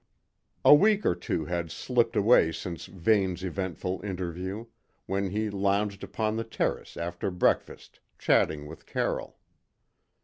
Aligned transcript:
A 0.65 0.73
week 0.73 1.05
or 1.05 1.13
two 1.13 1.45
had 1.45 1.69
slipped 1.69 2.15
away 2.15 2.51
since 2.51 2.87
Vane's 2.87 3.43
eventful 3.43 4.01
interview, 4.03 4.65
when 5.05 5.29
he 5.29 5.51
lounged 5.51 6.03
upon 6.03 6.37
the 6.37 6.43
terrace 6.43 6.97
after 6.97 7.29
breakfast 7.29 7.99
chatting 8.17 8.65
with 8.65 8.87
Carroll. 8.87 9.37